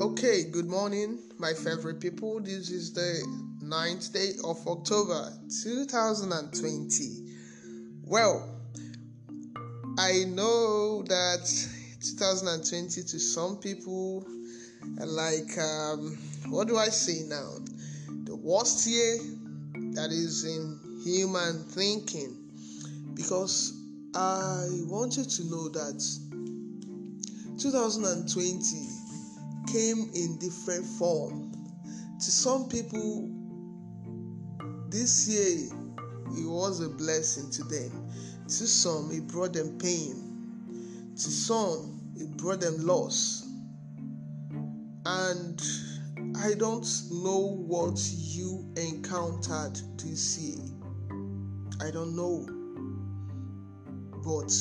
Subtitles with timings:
[0.00, 2.38] Okay, good morning, my favorite people.
[2.38, 3.20] This is the
[3.64, 5.32] 9th day of October
[5.64, 7.24] 2020.
[8.04, 8.48] Well,
[9.98, 11.42] I know that
[12.00, 14.24] 2020 to some people,
[15.04, 17.56] like, um, what do I say now?
[18.22, 19.16] The worst year
[19.94, 22.36] that is in human thinking.
[23.14, 23.72] Because
[24.14, 26.00] I want you to know that
[27.58, 28.97] 2020
[29.72, 31.52] came in different form.
[32.18, 33.28] To some people,
[34.88, 35.70] this year
[36.36, 38.08] it was a blessing to them.
[38.44, 41.12] To some, it brought them pain.
[41.14, 43.46] To some, it brought them loss.
[45.04, 45.62] And
[46.38, 50.64] I don't know what you encountered this year.
[51.80, 52.46] I don't know.
[54.24, 54.52] But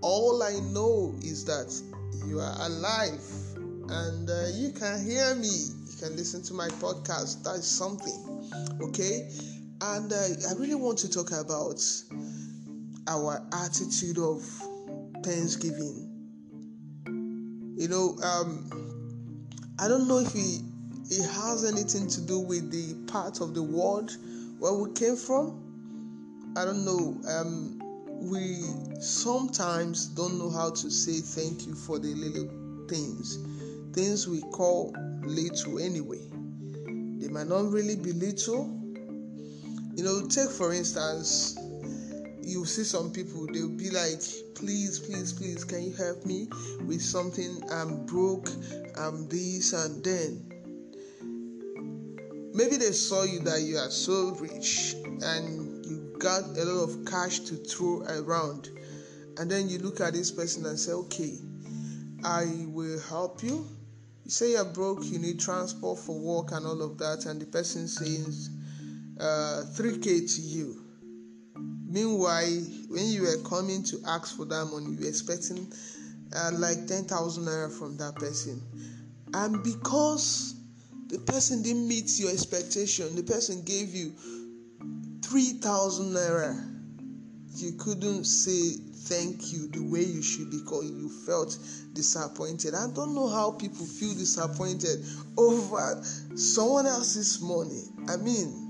[0.00, 1.72] all I know is that
[2.26, 3.55] you are alive
[3.88, 5.48] and uh, you can hear me.
[5.48, 7.42] You can listen to my podcast.
[7.42, 9.30] That's something, okay?
[9.80, 11.80] And uh, I really want to talk about
[13.06, 14.42] our attitude of
[15.22, 16.10] Thanksgiving.
[17.76, 18.70] You know, um,
[19.78, 20.62] I don't know if it,
[21.10, 24.16] it has anything to do with the part of the world
[24.58, 25.62] where we came from.
[26.56, 27.20] I don't know.
[27.28, 27.82] Um,
[28.20, 28.62] we
[28.98, 32.48] sometimes don't know how to say thank you for the little
[32.88, 33.38] things
[33.96, 34.94] things we call
[35.24, 36.20] little anyway.
[37.18, 38.78] They might not really be little.
[39.96, 41.58] You know, take for instance,
[42.42, 44.20] you see some people, they'll be like,
[44.54, 46.46] please, please, please, can you help me
[46.84, 47.62] with something?
[47.72, 48.50] I'm broke,
[48.98, 50.44] I'm this and then.
[52.52, 57.04] Maybe they saw you that you are so rich and you got a lot of
[57.06, 58.68] cash to throw around.
[59.38, 61.38] And then you look at this person and say, okay,
[62.22, 63.66] I will help you
[64.26, 67.46] you say you're broke, you need transport for work and all of that, and the
[67.46, 68.50] person says
[69.20, 70.02] uh, 3k
[70.34, 70.82] to you.
[71.88, 75.72] Meanwhile, when you were coming to ask for that money, you were expecting
[76.34, 78.60] uh, like 10,000 naira from that person.
[79.32, 80.56] And because
[81.06, 84.12] the person didn't meet your expectation, the person gave you
[85.22, 86.75] 3,000 naira,
[87.60, 91.56] you couldn't say thank you the way you should because you felt
[91.94, 92.74] disappointed.
[92.74, 95.04] I don't know how people feel disappointed
[95.36, 96.02] over
[96.34, 97.84] someone else's money.
[98.08, 98.66] I mean,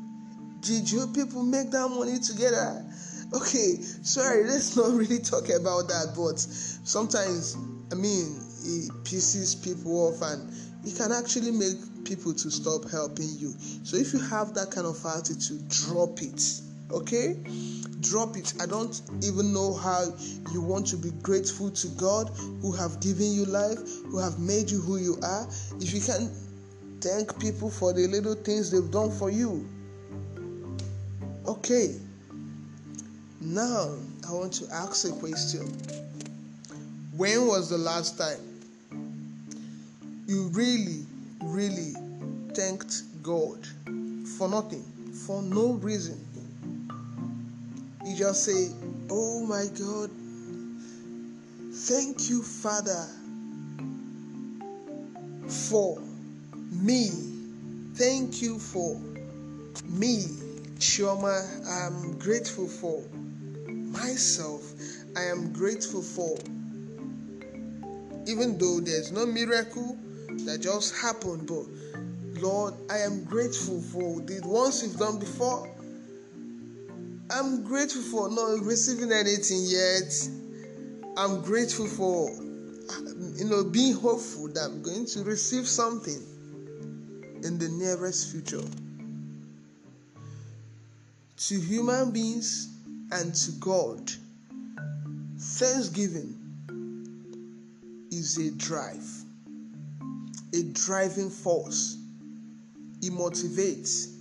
[0.61, 2.85] did you people make that money together?
[3.33, 7.57] Okay, sorry, let's not really talk about that, but sometimes,
[7.91, 10.53] I mean, it pisses people off and
[10.85, 13.55] it can actually make people to stop helping you.
[13.83, 16.43] So if you have that kind of attitude, drop it.
[16.91, 17.37] Okay?
[18.01, 18.55] drop it.
[18.61, 20.05] I don't even know how
[20.53, 22.31] you want to be grateful to God
[22.61, 23.79] who have given you life,
[24.11, 25.47] who have made you who you are.
[25.81, 26.31] If you can
[27.01, 29.69] thank people for the little things they've done for you.
[31.47, 31.97] Okay.
[33.41, 33.95] Now,
[34.29, 35.67] I want to ask a question.
[37.17, 38.61] When was the last time
[40.27, 41.07] you really,
[41.43, 41.95] really
[42.55, 43.67] thanked God
[44.37, 44.85] for nothing,
[45.27, 46.26] for no reason?
[48.07, 48.71] You just say,
[49.11, 50.11] Oh my God,
[51.73, 53.05] thank you, Father,
[55.49, 56.01] for
[56.71, 57.11] me.
[57.95, 58.95] Thank you for
[59.87, 60.27] me,
[60.79, 61.43] Chioma.
[61.69, 63.03] I'm grateful for
[63.69, 64.63] myself.
[65.17, 66.39] I am grateful for,
[68.29, 69.99] even though there's no miracle
[70.45, 71.65] that just happened, but
[72.41, 75.76] Lord, I am grateful for the ones you've done before
[77.29, 80.13] I'm grateful for not receiving anything yet.
[81.17, 86.23] I'm grateful for you know being hopeful that I'm going to receive something
[87.43, 88.63] in the nearest future.
[91.37, 92.69] To human beings
[93.11, 94.11] and to God,
[95.37, 96.39] thanksgiving
[98.13, 99.05] is a drive,
[100.55, 101.99] a driving force.
[103.03, 104.15] It motivates,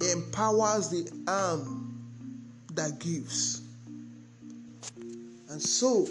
[0.00, 1.89] empowers the arm
[2.74, 3.62] that gives.
[5.48, 6.06] And so,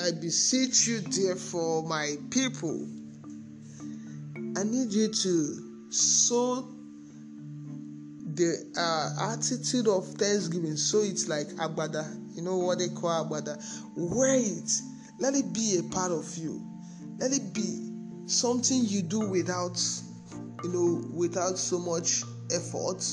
[0.00, 2.86] I beseech you, therefore, my people,
[4.56, 6.68] I need you to sow
[8.34, 10.76] the uh, attitude of thanksgiving.
[10.76, 13.60] So it's like agbada, you know what they call agbada.
[13.96, 14.70] Wear it.
[15.18, 16.64] Let it be a part of you.
[17.18, 17.90] Let it be
[18.26, 19.80] something you do without,
[20.62, 22.22] you know, without so much
[22.52, 23.04] effort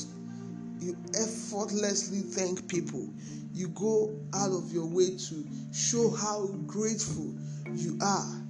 [0.80, 3.08] you effortlessly thank people.
[3.52, 7.34] You go out of your way to show how grateful
[7.72, 8.42] you are.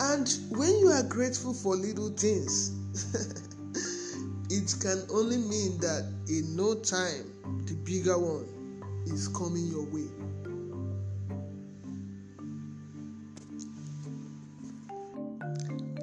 [0.00, 2.72] And when you are grateful for little things,
[4.50, 7.32] it can only mean that in no time
[7.66, 10.08] the bigger one is coming your way.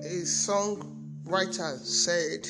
[0.04, 2.48] A songwriter said,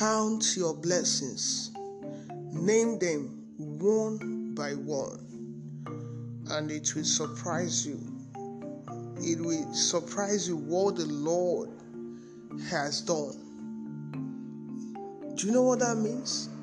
[0.00, 1.72] Count your blessings,
[2.54, 5.20] name them one by one,
[6.52, 8.00] and it will surprise you.
[9.18, 11.68] It will surprise you what the Lord
[12.70, 13.36] has done.
[15.34, 16.48] Do you know what that means?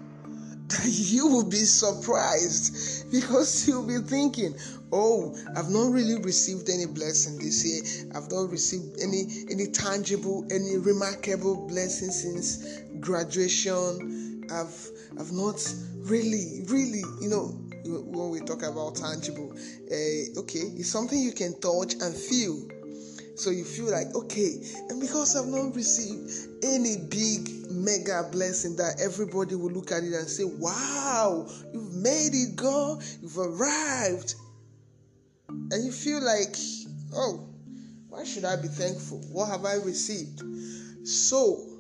[0.70, 4.54] That you will be surprised because you'll be thinking,
[4.92, 10.46] oh i've not really received any blessing this year i've not received any any tangible
[10.50, 14.90] any remarkable blessing since graduation i've
[15.20, 15.58] i've not
[16.04, 17.46] really really you know
[17.86, 22.68] when we talk about tangible uh, okay it's something you can touch and feel
[23.36, 26.30] so you feel like okay and because i've not received
[26.64, 32.34] any big mega blessing that everybody will look at it and say wow you've made
[32.34, 34.36] it girl you've arrived
[35.50, 36.56] and you feel like,
[37.16, 37.48] oh,
[38.10, 39.20] why should I be thankful?
[39.32, 40.42] What have I received?
[41.08, 41.77] So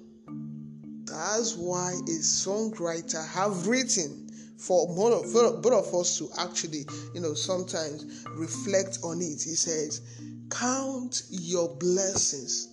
[1.17, 7.21] that's why a songwriter have written for both of, both of us to actually, you
[7.21, 9.41] know, sometimes reflect on it.
[9.41, 10.01] He says,
[10.49, 12.69] Count your blessings.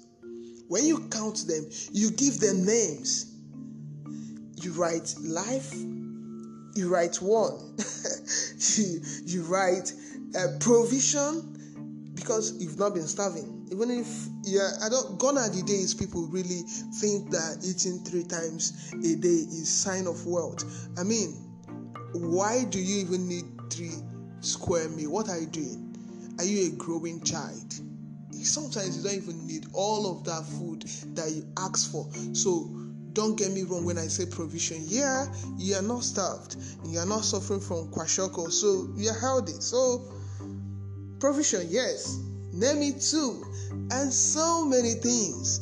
[0.69, 3.33] When you count them, you give them names.
[4.63, 7.77] You write life, you write one,
[8.77, 9.93] you, you write
[10.39, 13.54] uh, provision because you've not been starving.
[13.73, 16.63] Even if yeah, I don't gone are the days people really
[17.01, 20.65] think that eating three times a day is sign of wealth.
[20.99, 21.33] I mean,
[22.13, 23.97] why do you even need three
[24.41, 25.11] square meal?
[25.11, 25.97] What are you doing?
[26.39, 27.75] Are you a growing child?
[28.33, 30.83] Sometimes you don't even need all of that food
[31.17, 32.07] that you ask for.
[32.35, 32.69] So
[33.15, 34.83] don't get me wrong when I say provision.
[34.85, 35.27] Yeah,
[35.57, 36.57] you are not starved.
[36.87, 38.53] You are not suffering from kwashiorkor.
[38.53, 39.55] So you are healthy.
[39.61, 40.13] So
[41.25, 42.19] Provision, yes.
[42.55, 43.45] Name it too.
[43.91, 45.61] And so many things.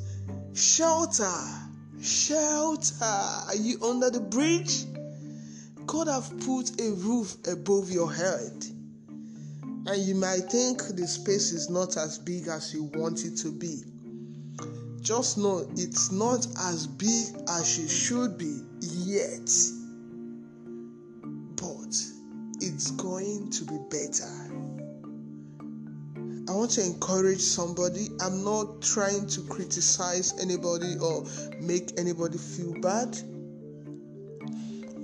[0.52, 1.32] Shelter.
[2.02, 3.04] Shelter.
[3.04, 4.84] Are you under the bridge?
[5.86, 8.64] God have put a roof above your head.
[9.62, 13.50] And you might think the space is not as big as you want it to
[13.50, 13.82] be.
[15.00, 19.50] Just know it's not as big as it should be yet.
[21.56, 21.96] But
[22.60, 24.71] it's going to be better.
[26.52, 28.08] I want to encourage somebody.
[28.20, 31.24] I'm not trying to criticize anybody or
[31.58, 33.16] make anybody feel bad,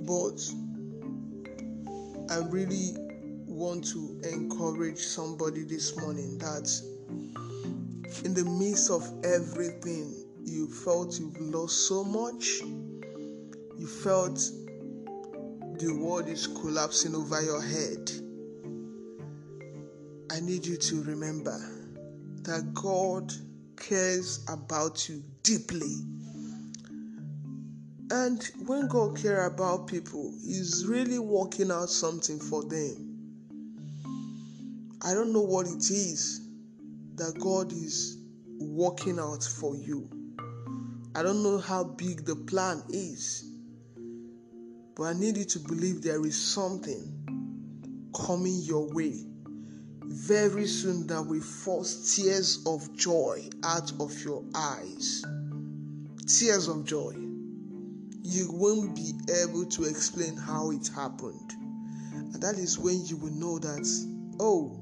[0.05, 0.37] but
[2.29, 2.91] I really
[3.47, 6.69] want to encourage somebody this morning that
[8.23, 12.59] in the midst of everything, you felt you've lost so much,
[13.75, 14.35] you felt
[15.79, 18.28] the world is collapsing over your head
[20.31, 21.57] I need you to remember
[22.43, 23.33] that God
[23.77, 25.95] cares about you deeply.
[28.11, 33.09] And when God cares about people, He's really working out something for them.
[35.03, 36.41] I don't know what it is
[37.15, 38.17] that God is
[38.59, 40.07] working out for you.
[41.15, 43.51] I don't know how big the plan is,
[44.95, 47.15] but I need you to believe there is something
[48.13, 49.28] coming your way
[50.09, 55.23] very soon that will force tears of joy out of your eyes.
[56.27, 57.13] Tears of joy.
[58.23, 59.13] You won't be
[59.43, 61.53] able to explain how it happened.
[62.13, 63.87] And that is when you will know that,
[64.39, 64.79] oh,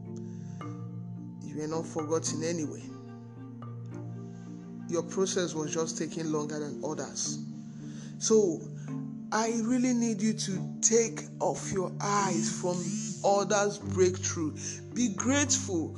[1.43, 2.84] you are not forgotten anyway.
[4.89, 7.39] Your process was just taking longer than others.
[8.19, 8.62] So,
[9.34, 12.77] I really need you to take off your eyes from
[13.24, 14.56] others' breakthrough.
[14.94, 15.98] Be grateful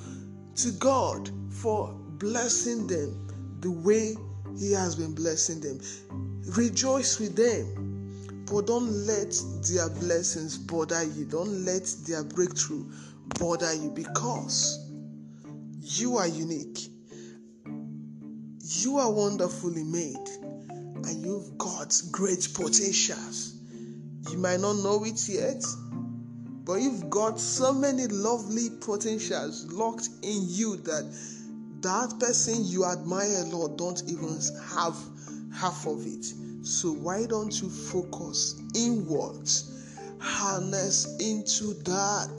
[0.56, 4.16] to God for blessing them the way
[4.58, 5.80] He has been blessing them.
[6.56, 9.36] Rejoice with them, but don't let
[9.68, 11.26] their blessings bother you.
[11.26, 12.86] Don't let their breakthrough
[13.40, 14.90] bother you because
[15.82, 16.80] you are unique.
[18.62, 20.28] You are wonderfully made
[21.06, 23.56] and you've got great potentials.
[24.30, 25.64] You might not know it yet,
[26.70, 31.04] but you've got so many lovely potentials locked in you that
[31.82, 34.40] that person you admire, Lord, don't even
[34.76, 34.96] have
[35.52, 36.26] half of it.
[36.62, 39.84] So why don't you focus inwards,
[40.20, 42.38] harness into that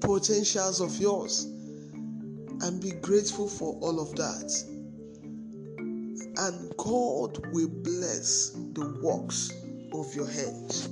[0.00, 4.50] potentials of yours, and be grateful for all of that.
[6.38, 9.52] And God will bless the works
[9.92, 10.88] of your hands.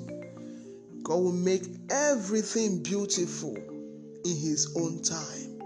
[1.12, 5.60] God will make everything beautiful in His own time.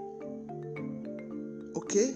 [1.77, 2.15] Okay?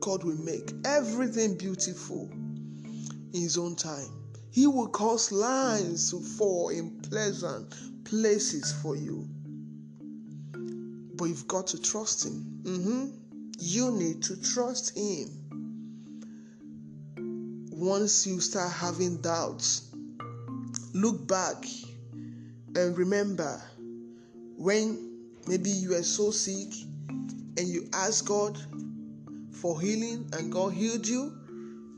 [0.00, 4.08] God will make everything beautiful in His own time.
[4.50, 9.28] He will cause lines to fall in pleasant places for you.
[11.16, 12.62] But you've got to trust Him.
[12.62, 13.08] Mm-hmm.
[13.58, 15.36] You need to trust Him.
[17.72, 19.89] Once you start having doubts,
[20.92, 21.64] look back
[22.74, 23.60] and remember
[24.56, 26.72] when maybe you were so sick
[27.08, 28.58] and you asked God
[29.52, 31.36] for healing and God healed you,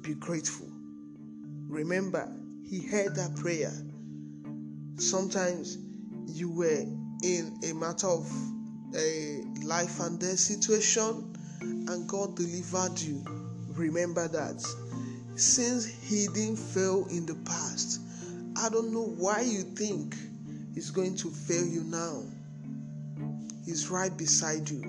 [0.00, 0.66] be grateful.
[1.68, 2.28] Remember,
[2.64, 3.72] He heard that prayer.
[4.96, 5.78] Sometimes
[6.26, 6.84] you were
[7.22, 8.30] in a matter of
[8.96, 13.24] a life and death situation and God delivered you.
[13.68, 14.64] Remember that.
[15.36, 18.00] Since He didn't fail in the past,
[18.56, 20.14] I don't know why you think
[20.74, 22.22] He's going to fail you now.
[23.64, 24.80] He's right beside you.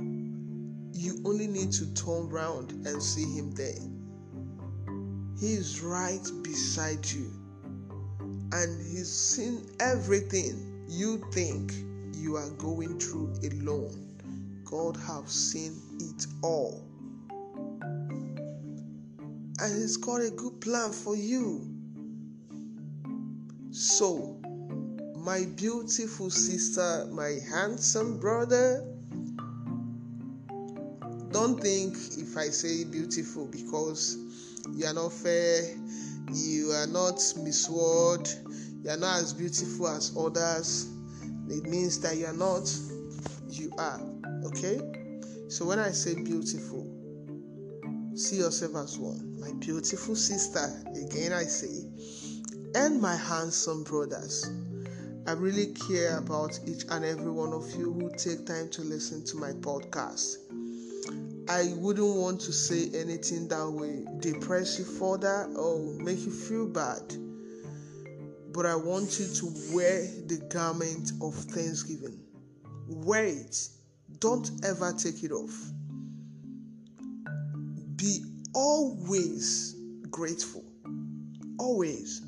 [0.94, 3.80] You only need to turn around and see Him there.
[5.40, 7.32] He is right beside you.
[8.52, 11.74] And He's seen everything you think
[12.16, 14.10] you are going through alone.
[14.66, 16.84] God have seen it all.
[19.60, 21.73] And He's got a good plan for you.
[23.84, 24.40] So,
[25.18, 28.88] my beautiful sister, my handsome brother,
[31.32, 34.18] don't think if I say beautiful because
[34.72, 35.76] you are not fair,
[36.32, 38.34] you are not Miss World,
[38.86, 40.90] you are not as beautiful as others.
[41.50, 42.74] It means that you are not,
[43.50, 44.00] you are.
[44.46, 44.80] Okay?
[45.50, 46.88] So when I say beautiful,
[48.16, 49.42] see yourself as one.
[49.42, 51.84] My beautiful sister, again I say,
[52.76, 54.50] and my handsome brothers.
[55.28, 59.24] I really care about each and every one of you who take time to listen
[59.26, 60.38] to my podcast.
[61.50, 66.68] I wouldn't want to say anything that will depress you further or make you feel
[66.68, 67.16] bad.
[68.54, 72.20] But I want you to wear the garment of thanksgiving.
[72.88, 73.68] Wear it.
[74.20, 75.56] Don't ever take it off.
[77.96, 79.76] Be always
[80.10, 80.64] grateful.
[81.60, 82.22] Always.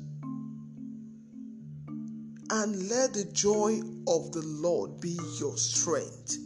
[2.56, 6.38] And let the joy of the Lord be your strength.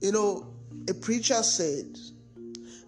[0.00, 0.54] You know,
[0.88, 1.98] a preacher said,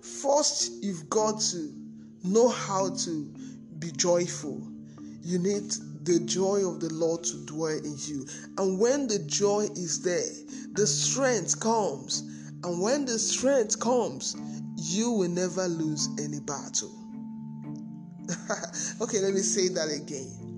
[0.01, 1.75] First, you've got to
[2.23, 3.35] know how to
[3.81, 4.63] be joyful.
[5.25, 5.69] You need
[6.05, 8.25] the joy of the Lord to dwell in you.
[8.57, 10.31] And when the joy is there,
[10.75, 12.21] the strength comes.
[12.63, 14.37] And when the strength comes,
[14.77, 16.95] you will never lose any battle.
[19.01, 20.50] okay, let me say that again.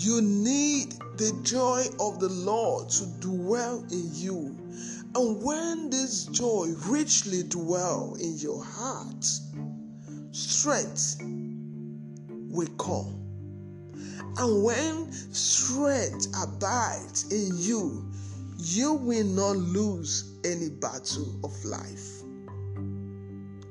[0.00, 4.56] You need the joy of the Lord to dwell in you.
[5.16, 9.26] And when this joy richly dwell in your heart,
[10.30, 13.12] strength will come.
[14.36, 18.08] And when strength abides in you,
[18.56, 22.22] you will not lose any battle of life.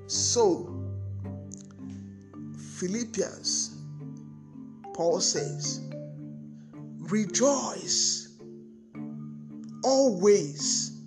[0.07, 0.75] So,
[2.75, 3.77] Philippians,
[4.93, 5.87] Paul says,
[7.09, 8.37] rejoice
[9.83, 11.01] always.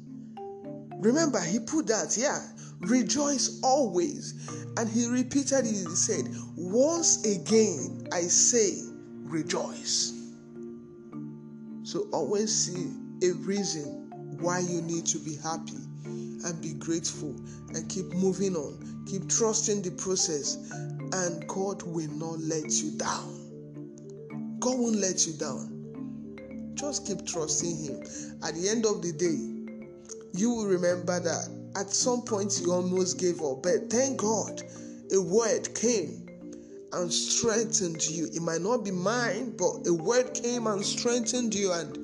[0.99, 2.41] Remember, he put that, yeah,
[2.81, 4.49] rejoice always.
[4.77, 8.81] And he repeated it, he said, Once again I say,
[9.25, 10.13] rejoice.
[11.83, 12.93] So always see
[13.27, 17.35] a reason why you need to be happy and be grateful
[17.75, 19.05] and keep moving on.
[19.07, 20.57] Keep trusting the process,
[21.13, 24.57] and God will not let you down.
[24.61, 25.80] God won't let you down.
[26.81, 28.01] Just keep trusting Him.
[28.43, 29.37] At the end of the day,
[30.33, 34.63] you will remember that at some point you almost gave up, but thank God
[35.13, 36.27] a word came
[36.93, 38.29] and strengthened you.
[38.33, 41.97] It might not be mine, but a word came and strengthened you, and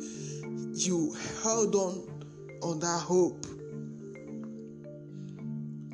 [0.76, 2.12] you held on
[2.62, 3.46] on that hope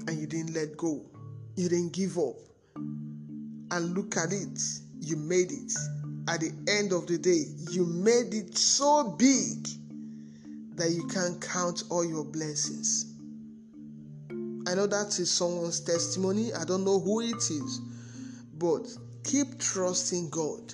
[0.09, 1.05] and you didn't let go.
[1.57, 2.37] You didn't give up.
[2.77, 4.61] And look at it,
[5.01, 5.73] you made it.
[6.29, 9.67] At the end of the day, you made it so big
[10.76, 13.07] that you can't count all your blessings.
[14.31, 16.52] I know that is someone's testimony.
[16.55, 17.81] I don't know who it is,
[18.55, 18.87] but
[19.25, 20.73] keep trusting God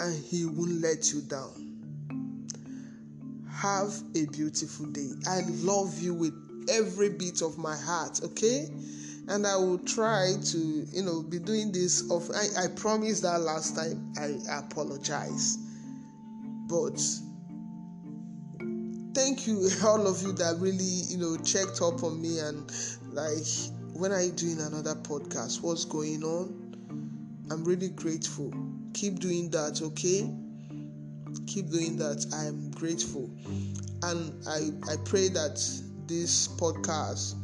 [0.00, 1.66] and He won't let you down.
[3.48, 5.10] Have a beautiful day.
[5.28, 6.34] I love you with
[6.68, 8.68] every bit of my heart, okay?
[9.30, 13.40] And I will try to, you know, be doing this of I, I promised that
[13.40, 14.12] last time.
[14.18, 15.56] I apologize.
[16.68, 17.00] But
[19.14, 22.72] thank you all of you that really, you know, checked up on me and
[23.12, 23.46] like
[23.94, 25.62] when are you doing another podcast?
[25.62, 27.46] What's going on?
[27.52, 28.52] I'm really grateful.
[28.94, 30.28] Keep doing that, okay?
[31.46, 32.26] Keep doing that.
[32.34, 33.30] I am grateful.
[34.02, 35.56] And I, I pray that
[36.06, 37.34] this podcast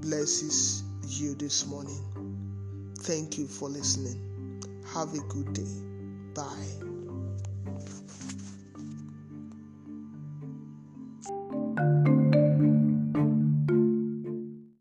[0.00, 2.94] blesses you this morning.
[3.00, 4.62] Thank you for listening.
[4.92, 5.74] Have a good day.
[6.34, 6.87] Bye.